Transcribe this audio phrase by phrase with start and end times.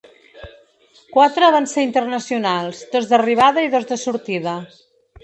[1.17, 4.57] Quatre van ser internacionals –dos d’arribada i dos de sortida.